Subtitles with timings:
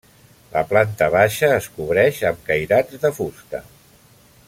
[0.53, 3.63] La planta baixa es cobreix amb cairats de fusta.